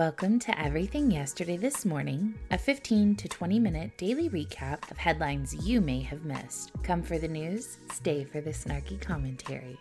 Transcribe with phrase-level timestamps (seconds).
[0.00, 5.54] Welcome to Everything Yesterday This Morning, a 15 to 20 minute daily recap of headlines
[5.54, 6.72] you may have missed.
[6.82, 9.76] Come for the news, stay for the snarky commentary.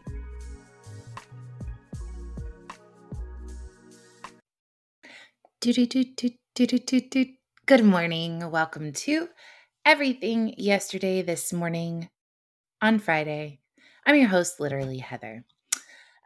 [7.66, 8.52] Good morning.
[8.52, 9.30] Welcome to
[9.86, 12.10] Everything Yesterday This Morning
[12.82, 13.62] on Friday.
[14.06, 15.46] I'm your host, literally Heather.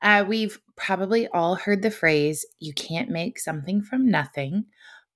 [0.03, 4.65] Uh, we've probably all heard the phrase, you can't make something from nothing.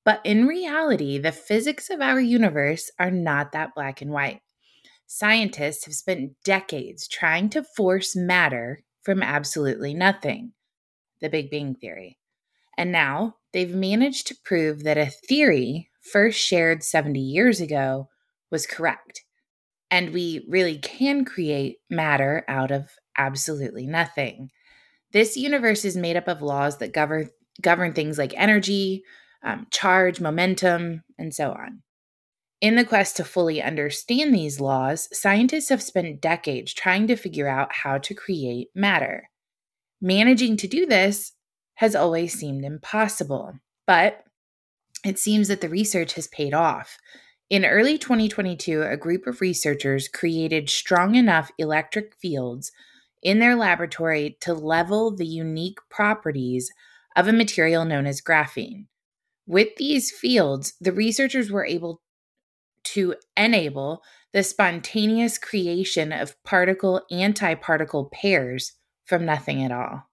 [0.05, 4.39] But in reality, the physics of our universe are not that black and white.
[5.05, 10.53] Scientists have spent decades trying to force matter from absolutely nothing,
[11.19, 12.17] the Big Bang Theory.
[12.77, 18.07] And now they've managed to prove that a theory first shared 70 years ago
[18.49, 19.25] was correct.
[19.91, 24.49] And we really can create matter out of absolutely nothing.
[25.17, 29.01] This universe is made up of laws that govern govern things like energy,
[29.43, 31.81] um, charge, momentum, and so on.
[32.61, 37.47] In the quest to fully understand these laws, scientists have spent decades trying to figure
[37.47, 39.31] out how to create matter.
[39.99, 41.31] Managing to do this
[41.77, 43.53] has always seemed impossible,
[43.87, 44.23] but
[45.03, 46.99] it seems that the research has paid off.
[47.49, 52.71] In early 2022, a group of researchers created strong enough electric fields
[53.21, 56.71] in their laboratory to level the unique properties
[57.15, 58.85] of a material known as graphene.
[59.45, 62.01] With these fields, the researchers were able
[62.83, 64.01] to enable
[64.33, 68.73] the spontaneous creation of particle antiparticle pairs
[69.05, 70.03] from nothing at all.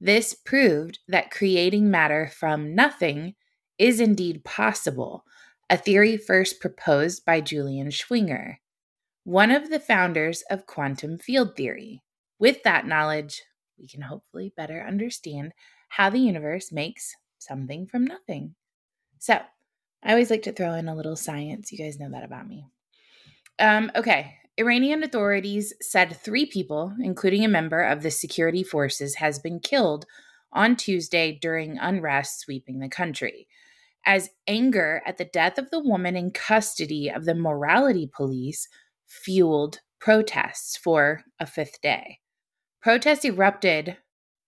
[0.00, 3.34] This proved that creating matter from nothing
[3.78, 5.24] is indeed possible,
[5.70, 8.58] a theory first proposed by Julian Schwinger
[9.24, 12.02] one of the founders of quantum field theory.
[12.38, 13.42] With that knowledge,
[13.78, 15.52] we can hopefully better understand
[15.88, 18.54] how the universe makes something from nothing.
[19.18, 19.40] So,
[20.02, 21.72] I always like to throw in a little science.
[21.72, 22.66] You guys know that about me.
[23.58, 24.34] Um, okay.
[24.58, 30.04] Iranian authorities said three people, including a member of the security forces, has been killed
[30.52, 33.48] on Tuesday during unrest sweeping the country.
[34.04, 38.68] As anger at the death of the woman in custody of the morality police
[39.06, 42.18] fueled protests for a fifth day.
[42.82, 43.96] Protests erupted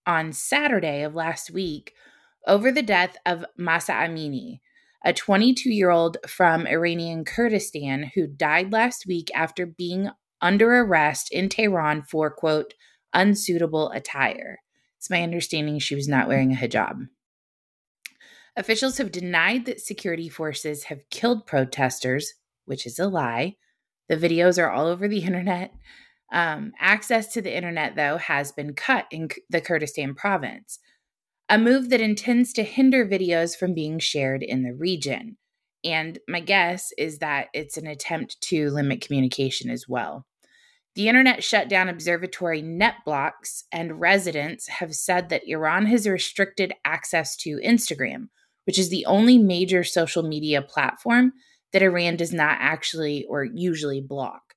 [0.07, 1.95] on Saturday of last week
[2.47, 4.61] over the death of Mahsa Amini,
[5.05, 11.33] a 22 year old from Iranian Kurdistan who died last week after being under arrest
[11.33, 12.75] in Tehran for, quote,
[13.13, 14.59] unsuitable attire.
[14.99, 17.09] It's my understanding she was not wearing a hijab.
[18.57, 22.35] Officials have denied that security forces have killed protesters,
[22.65, 23.57] which is a lie,
[24.09, 25.73] the videos are all over the internet.
[26.33, 30.79] Um, access to the internet, though, has been cut in the Kurdistan province,
[31.49, 35.37] a move that intends to hinder videos from being shared in the region.
[35.85, 40.27] And my guess is that it's an attempt to limit communication as well.
[40.97, 46.73] The internet shut down observatory net blocks, and residents have said that Iran has restricted
[46.85, 48.29] access to Instagram,
[48.65, 51.35] which is the only major social media platform
[51.77, 54.55] that Iran does not actually or usually block.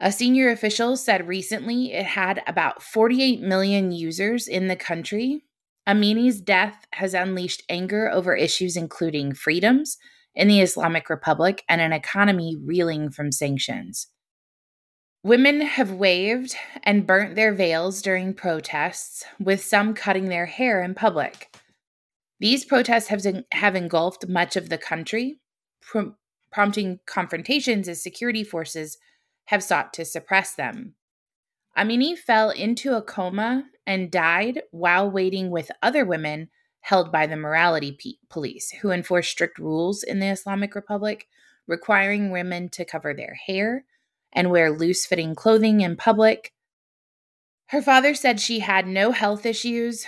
[0.00, 5.44] A senior official said recently it had about 48 million users in the country.
[5.86, 9.96] Amini's death has unleashed anger over issues including freedoms
[10.34, 14.08] in the Islamic Republic and an economy reeling from sanctions.
[15.22, 20.96] Women have waved and burnt their veils during protests, with some cutting their hair in
[20.96, 21.54] public.
[22.40, 25.38] These protests have, have engulfed much of the country,
[25.86, 26.16] prom-
[26.50, 28.98] prompting confrontations as security forces
[29.46, 30.94] have sought to suppress them.
[31.76, 36.48] Amini fell into a coma and died while waiting with other women
[36.80, 41.26] held by the morality p- police, who enforce strict rules in the Islamic Republic,
[41.66, 43.84] requiring women to cover their hair
[44.32, 46.52] and wear loose fitting clothing in public.
[47.68, 50.06] Her father said she had no health issues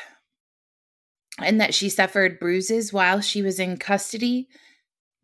[1.38, 4.48] and that she suffered bruises while she was in custody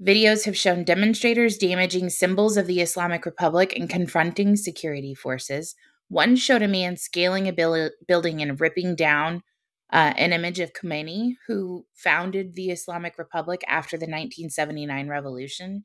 [0.03, 5.77] Videos have shown demonstrators damaging symbols of the Islamic Republic and confronting security forces.
[6.09, 9.43] One showed a man scaling a bil- building and ripping down
[9.93, 15.85] uh, an image of Khomeini, who founded the Islamic Republic after the 1979 revolution.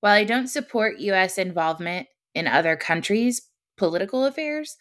[0.00, 1.36] While I don't support U.S.
[1.36, 3.42] involvement in other countries'
[3.76, 4.76] political affairs,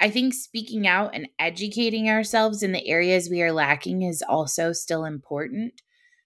[0.00, 4.72] I think speaking out and educating ourselves in the areas we are lacking is also
[4.72, 5.80] still important.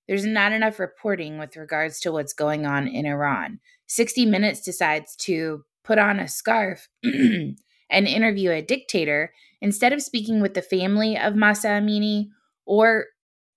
[0.09, 3.61] There's not enough reporting with regards to what's going on in Iran.
[3.87, 7.57] 60 Minutes decides to put on a scarf and
[7.91, 12.29] interview a dictator instead of speaking with the family of Mahsa Amini
[12.65, 13.07] or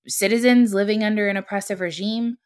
[0.08, 2.38] citizens living under an oppressive regime.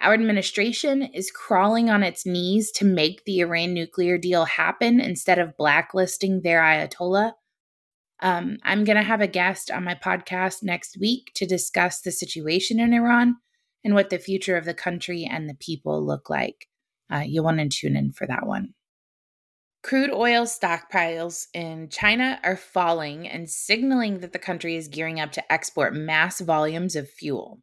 [0.00, 5.38] Our administration is crawling on its knees to make the Iran nuclear deal happen instead
[5.38, 7.32] of blacklisting their Ayatollah.
[8.20, 12.12] Um, I'm going to have a guest on my podcast next week to discuss the
[12.12, 13.36] situation in Iran
[13.84, 16.66] and what the future of the country and the people look like.
[17.12, 18.74] Uh, you'll want to tune in for that one.
[19.82, 25.30] Crude oil stockpiles in China are falling and signaling that the country is gearing up
[25.32, 27.60] to export mass volumes of fuel.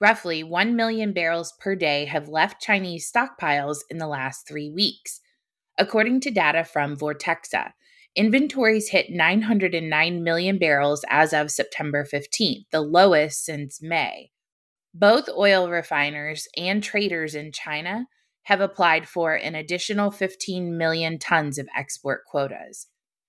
[0.00, 5.20] Roughly 1 million barrels per day have left Chinese stockpiles in the last three weeks.
[5.78, 7.70] According to data from Vortexa,
[8.16, 14.30] inventories hit 909 million barrels as of September 15th, the lowest since May.
[14.94, 18.06] Both oil refiners and traders in China
[18.44, 22.86] have applied for an additional 15 million tons of export quotas.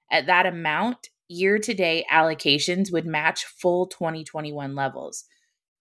[0.10, 5.25] At that amount, year to date allocations would match full 2021 levels.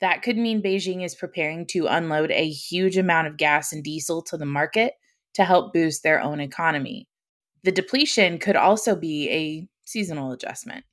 [0.00, 4.22] That could mean Beijing is preparing to unload a huge amount of gas and diesel
[4.22, 4.94] to the market
[5.34, 7.08] to help boost their own economy.
[7.66, 10.84] The depletion could also be a seasonal adjustment.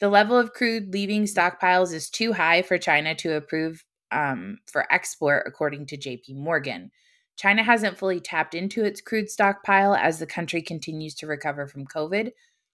[0.00, 4.84] The level of crude leaving stockpiles is too high for China to approve um, for
[4.92, 6.90] export, according to JP Morgan.
[7.36, 11.86] China hasn't fully tapped into its crude stockpile as the country continues to recover from
[11.86, 12.32] COVID,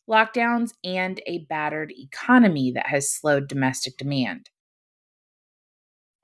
[0.09, 4.51] lockdowns, and a battered economy that has slowed domestic demand.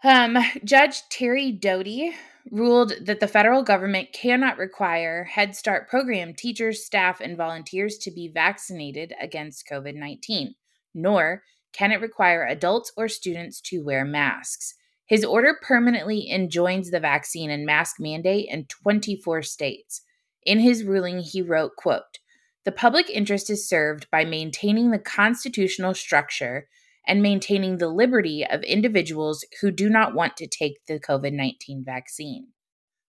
[0.04, 2.14] Um, Judge Terry Doughty
[2.50, 8.10] ruled that the federal government cannot require Head Start program teachers, staff, and volunteers to
[8.10, 10.54] be vaccinated against COVID 19,
[10.94, 14.74] nor can it require adults or students to wear masks.
[15.06, 20.02] His order permanently enjoins the vaccine and mask mandate in 24 states.
[20.44, 22.18] In his ruling, he wrote, quote,
[22.64, 26.68] "The public interest is served by maintaining the constitutional structure
[27.06, 32.48] and maintaining the liberty of individuals who do not want to take the COVID-19 vaccine.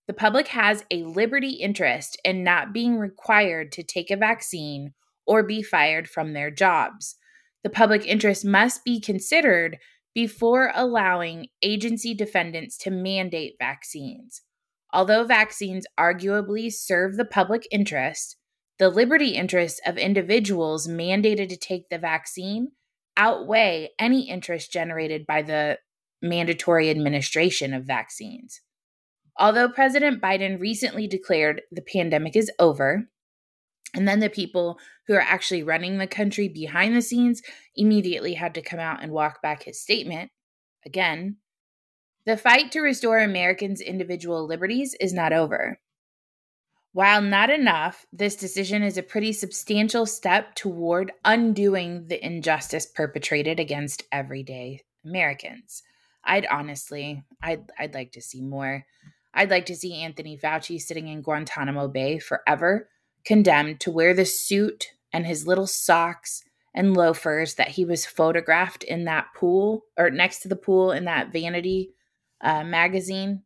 [0.08, 4.94] The public has a liberty interest in not being required to take a vaccine
[5.26, 7.16] or be fired from their jobs.
[7.64, 9.78] The public interest must be considered
[10.16, 14.42] before allowing agency defendants to mandate vaccines.
[14.94, 18.38] Although vaccines arguably serve the public interest,
[18.80, 22.70] the liberty interests of individuals mandated to take the vaccine
[23.18, 25.80] outweigh any interest generated by the
[26.22, 28.62] mandatory administration of vaccines.
[29.38, 33.10] Although President Biden recently declared the pandemic is over,
[33.94, 37.42] and then the people who are actually running the country behind the scenes
[37.76, 40.32] immediately had to come out and walk back his statement.
[40.86, 41.38] Again,
[42.26, 45.80] the fight to restore Americans' individual liberties is not over.
[46.98, 53.60] While not enough, this decision is a pretty substantial step toward undoing the injustice perpetrated
[53.60, 55.84] against everyday Americans.
[56.24, 58.88] I'd honestly, I'd, I'd like to see more.
[59.32, 62.90] I'd like to see Anthony Fauci sitting in Guantanamo Bay forever
[63.24, 66.42] condemned to wear the suit and his little socks
[66.74, 71.06] and loafers that he was photographed in that pool or next to the pool in
[71.06, 71.92] that vanity
[72.42, 73.44] uh, magazine.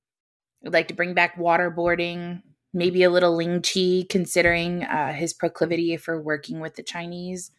[0.66, 5.98] I'd like to bring back waterboarding, maybe a little Ling Chi, considering uh, his proclivity
[5.98, 7.52] for working with the Chinese.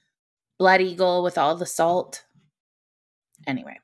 [0.59, 2.25] Blood Eagle with all the salt.
[3.47, 3.79] Anyway,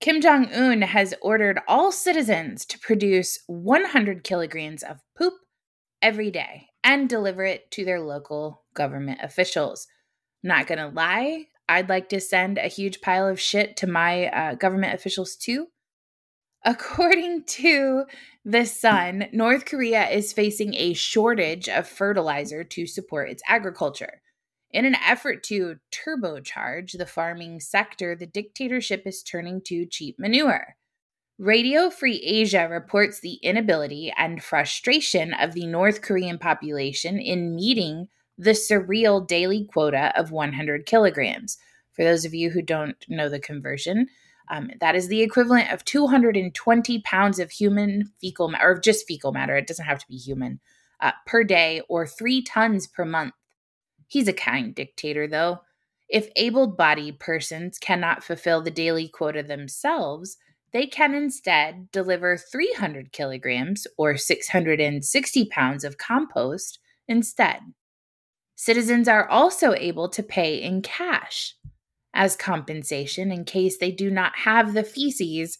[0.00, 5.34] Kim Jong un has ordered all citizens to produce 100 kilograms of poop
[6.00, 9.86] every day and deliver it to their local government officials.
[10.42, 14.54] Not gonna lie, I'd like to send a huge pile of shit to my uh,
[14.54, 15.68] government officials too.
[16.64, 18.04] According to
[18.44, 24.22] The Sun, North Korea is facing a shortage of fertilizer to support its agriculture.
[24.70, 30.76] In an effort to turbocharge the farming sector, the dictatorship is turning to cheap manure.
[31.36, 38.06] Radio Free Asia reports the inability and frustration of the North Korean population in meeting
[38.38, 41.58] the surreal daily quota of 100 kilograms.
[41.92, 44.06] For those of you who don't know the conversion,
[44.52, 49.32] um, that is the equivalent of 220 pounds of human fecal matter, or just fecal
[49.32, 50.60] matter, it doesn't have to be human,
[51.00, 53.32] uh, per day, or three tons per month.
[54.06, 55.60] He's a kind dictator, though.
[56.10, 60.36] If able bodied persons cannot fulfill the daily quota themselves,
[60.74, 66.78] they can instead deliver 300 kilograms or 660 pounds of compost
[67.08, 67.60] instead.
[68.54, 71.56] Citizens are also able to pay in cash
[72.14, 75.58] as compensation in case they do not have the feces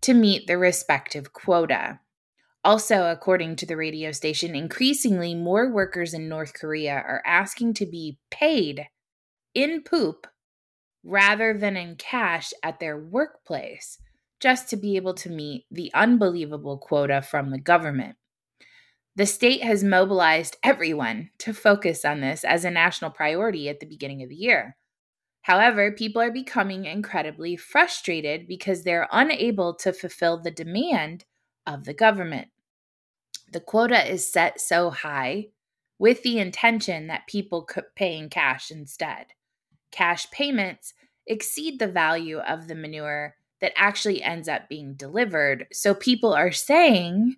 [0.00, 2.00] to meet the respective quota.
[2.64, 7.86] Also, according to the radio station, increasingly more workers in North Korea are asking to
[7.86, 8.86] be paid
[9.54, 10.26] in poop
[11.04, 13.98] rather than in cash at their workplace,
[14.40, 18.16] just to be able to meet the unbelievable quota from the government.
[19.16, 23.86] The state has mobilized everyone to focus on this as a national priority at the
[23.86, 24.76] beginning of the year.
[25.44, 31.26] However, people are becoming incredibly frustrated because they're unable to fulfill the demand
[31.66, 32.48] of the government.
[33.52, 35.48] The quota is set so high
[35.98, 39.26] with the intention that people could pay in cash instead.
[39.90, 40.94] Cash payments
[41.26, 45.66] exceed the value of the manure that actually ends up being delivered.
[45.72, 47.36] So people are saying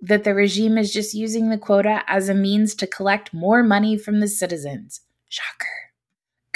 [0.00, 3.98] that the regime is just using the quota as a means to collect more money
[3.98, 5.02] from the citizens.
[5.28, 5.75] Shocker.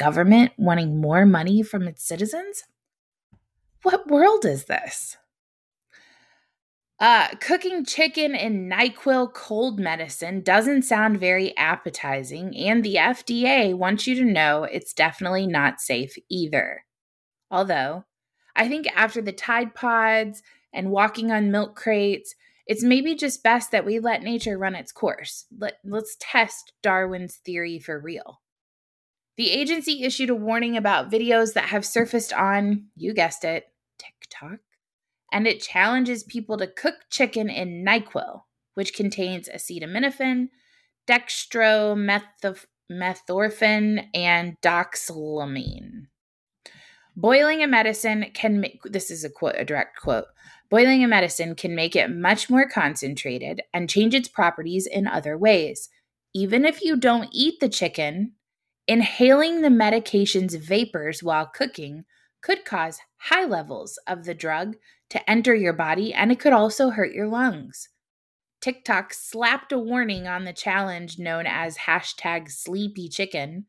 [0.01, 2.65] Government wanting more money from its citizens?
[3.83, 5.19] What world is this?
[6.99, 14.07] Uh, cooking chicken in NyQuil cold medicine doesn't sound very appetizing, and the FDA wants
[14.07, 16.87] you to know it's definitely not safe either.
[17.51, 18.07] Although,
[18.57, 20.43] I think after the Tide Pods
[20.73, 22.35] and walking on milk crates,
[22.67, 25.45] it's maybe just best that we let nature run its course.
[25.59, 28.41] Let, let's test Darwin's theory for real.
[29.41, 34.59] The agency issued a warning about videos that have surfaced on, you guessed it, TikTok
[35.33, 38.43] and it challenges people to cook chicken in NyQuil,
[38.75, 40.51] which contains acetaminophen,
[41.09, 46.09] dextromethorphan, and doxylamine.
[47.17, 50.27] Boiling a medicine can make this is a quote a direct quote.
[50.69, 55.39] Boiling a medicine can make it much more concentrated and change its properties in other
[55.39, 55.89] ways.
[56.35, 58.35] Even if you don't eat the chicken,
[58.87, 62.05] inhaling the medication's vapors while cooking
[62.43, 64.77] could cause high levels of the drug
[65.11, 67.89] to enter your body, and it could also hurt your lungs.
[68.61, 73.67] TikTok slapped a warning on the challenge known as hashtag sleepy chicken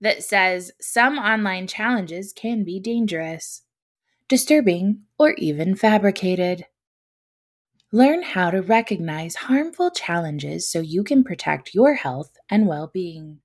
[0.00, 3.62] that says some online challenges can be dangerous,
[4.28, 6.66] disturbing, or even fabricated.
[7.90, 13.40] Learn how to recognize harmful challenges so you can protect your health and well being.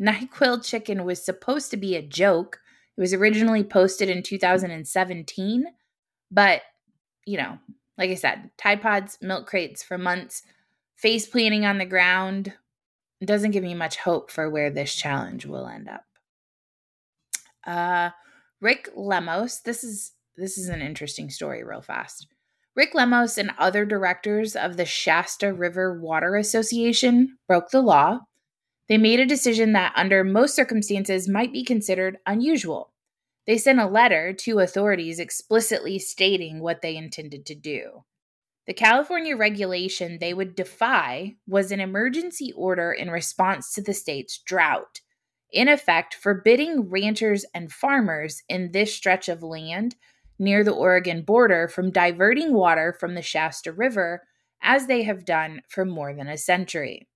[0.00, 2.60] NyQuil chicken was supposed to be a joke.
[2.96, 5.66] It was originally posted in 2017
[6.30, 6.62] but,
[7.24, 7.58] you know,
[7.96, 10.42] like I said, Tide Pods, milk crates for months,
[10.96, 12.52] face planting on the ground
[13.24, 16.04] doesn't give me much hope for where this challenge will end up.
[17.66, 18.10] Uh,
[18.60, 22.28] Rick Lemos, this is this is an interesting story real fast.
[22.76, 28.20] Rick Lemos and other directors of the Shasta River Water Association broke the law.
[28.88, 32.92] They made a decision that under most circumstances might be considered unusual.
[33.46, 38.04] They sent a letter to authorities explicitly stating what they intended to do.
[38.66, 44.38] The California regulation they would defy was an emergency order in response to the state's
[44.38, 45.00] drought,
[45.50, 49.96] in effect, forbidding ranchers and farmers in this stretch of land
[50.38, 54.22] near the Oregon border from diverting water from the Shasta River
[54.62, 57.08] as they have done for more than a century.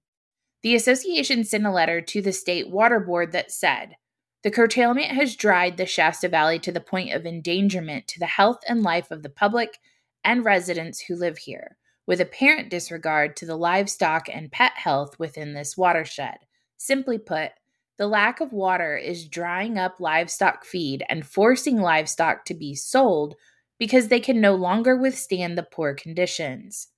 [0.63, 3.97] The association sent a letter to the state water board that said,
[4.43, 8.59] the curtailment has dried the Shasta Valley to the point of endangerment to the health
[8.69, 9.79] and life of the public
[10.25, 11.77] and residents who live here,
[12.07, 16.39] with apparent disregard to the livestock and pet health within this watershed.
[16.77, 17.53] Simply put,
[17.99, 23.37] the lack of water is drying up livestock feed and forcing livestock to be sold
[23.79, 26.89] because they can no longer withstand the poor conditions.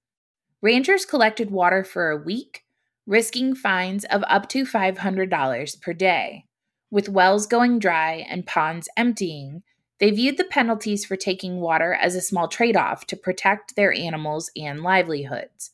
[0.63, 2.64] Rangers collected water for a week,
[3.07, 6.45] risking fines of up to $500 per day.
[6.91, 9.63] With wells going dry and ponds emptying,
[10.01, 13.93] they viewed the penalties for taking water as a small trade off to protect their
[13.93, 15.73] animals and livelihoods.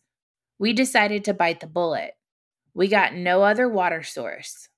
[0.59, 2.13] We decided to bite the bullet.
[2.75, 4.69] We got no other water source.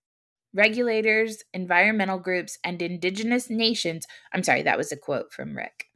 [0.55, 5.87] Regulators, environmental groups, and indigenous nations I'm sorry, that was a quote from Rick.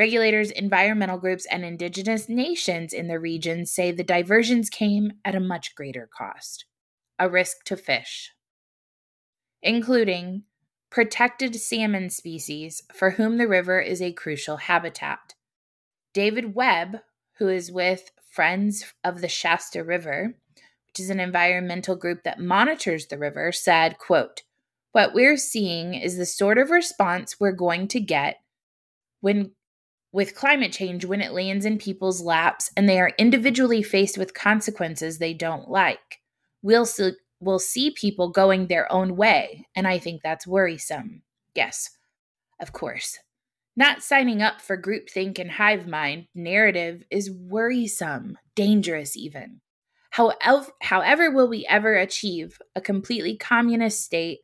[0.00, 5.40] Regulators, environmental groups, and indigenous nations in the region say the diversions came at a
[5.40, 6.64] much greater cost
[7.18, 8.32] a risk to fish
[9.62, 10.44] including
[10.88, 15.34] protected salmon species for whom the river is a crucial habitat.
[16.14, 17.00] David Webb,
[17.36, 20.34] who is with Friends of the Shasta River,
[20.86, 24.44] which is an environmental group that monitors the river, said, quote,
[24.92, 28.36] what we're seeing is the sort of response we're going to get
[29.20, 29.52] when
[30.12, 34.34] with climate change when it lands in people's laps and they are individually faced with
[34.34, 36.20] consequences they don't like.
[36.62, 41.22] We'll see, will see people going their own way, and I think that's worrisome.
[41.54, 41.90] Yes,
[42.60, 43.18] of course.
[43.76, 49.60] Not signing up for groupthink and hive mind narrative is worrisome, dangerous even.
[50.10, 54.40] However, however, will we ever achieve a completely communist state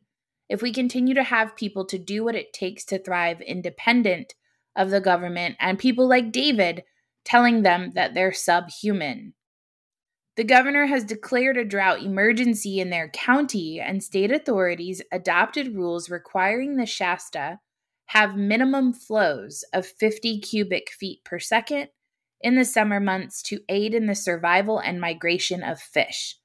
[0.49, 4.33] if we continue to have people to do what it takes to thrive independent
[4.77, 6.83] of the government and people like David
[7.25, 9.33] telling them that they're subhuman.
[10.37, 16.11] The governor has declared a drought emergency in their county, and state authorities adopted rules
[16.11, 17.59] requiring the Shasta
[18.07, 21.89] have minimum flows of 50 cubic feet per second
[22.39, 26.37] in the summer months to aid in the survival and migration of fish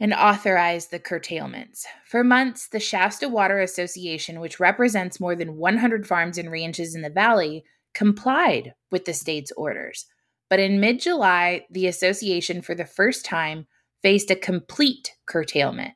[0.00, 1.86] and authorized the curtailments.
[2.04, 7.02] For months, the Shasta Water Association, which represents more than 100 farms and ranches in
[7.02, 10.06] the valley, complied with the state's orders.
[10.50, 13.66] But in mid July, the association, for the first time,
[14.02, 15.94] faced a complete curtailment,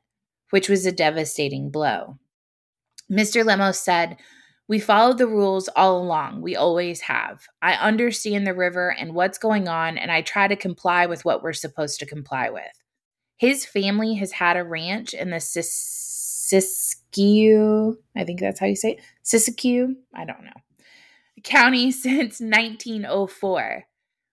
[0.49, 2.17] which was a devastating blow.
[3.11, 3.45] Mr.
[3.45, 4.17] Lemos said,
[4.67, 6.41] We followed the rules all along.
[6.41, 7.45] We always have.
[7.61, 11.43] I understand the river and what's going on, and I try to comply with what
[11.43, 12.63] we're supposed to comply with.
[13.39, 15.37] His family has had a ranch in the
[16.51, 20.51] Siskiyou, I think that's how you say it, Siskiyou, I don't know,
[21.43, 23.85] county since 1904.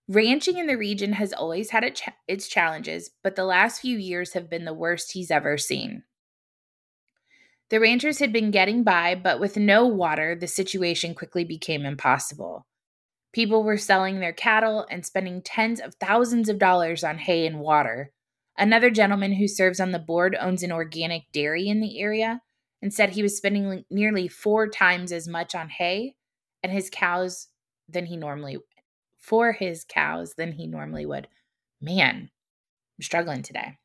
[0.09, 1.85] Ranching in the region has always had
[2.27, 6.03] its challenges, but the last few years have been the worst he's ever seen.
[7.69, 12.65] The ranchers had been getting by, but with no water, the situation quickly became impossible.
[13.31, 17.59] People were selling their cattle and spending tens of thousands of dollars on hay and
[17.59, 18.11] water,
[18.57, 22.41] Another gentleman who serves on the board owns an organic dairy in the area
[22.81, 26.15] and said he was spending nearly four times as much on hay
[26.63, 27.47] and his cows
[27.87, 28.57] than he normally
[29.17, 31.27] for his cows than he normally would.
[31.81, 32.29] Man,
[32.97, 33.77] I'm struggling today.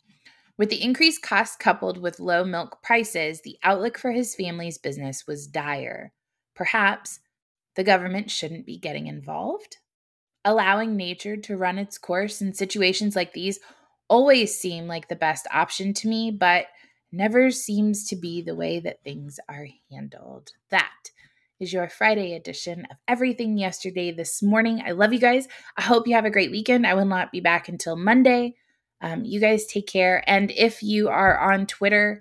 [0.57, 5.27] With the increased costs coupled with low milk prices, the outlook for his family's business
[5.27, 6.13] was dire.
[6.55, 7.21] Perhaps
[7.75, 9.79] the government shouldn't be getting involved?
[10.45, 13.59] Allowing nature to run its course in situations like these
[14.13, 16.67] always seem like the best option to me, but
[17.13, 20.51] never seems to be the way that things are handled.
[20.69, 20.93] That
[21.59, 24.83] is your Friday edition of Everything Yesterday this morning.
[24.85, 25.49] I love you guys.
[25.79, 26.87] I hope you have a great weekend.
[26.87, 28.57] I will not be back until Monday.
[29.01, 30.23] Um, you guys take care.
[30.27, 32.19] And if you are on Twitter,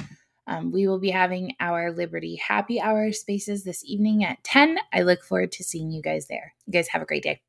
[0.48, 4.78] um, we will be having our Liberty Happy Hour spaces this evening at 10.
[4.94, 6.54] I look forward to seeing you guys there.
[6.66, 7.42] You guys have a great day.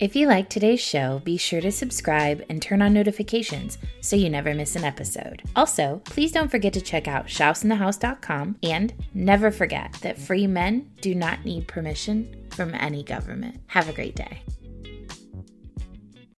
[0.00, 4.30] If you like today's show, be sure to subscribe and turn on notifications so you
[4.30, 5.42] never miss an episode.
[5.54, 11.14] Also, please don't forget to check out shouseinthehouse.com and never forget that free men do
[11.14, 13.60] not need permission from any government.
[13.66, 14.42] Have a great day.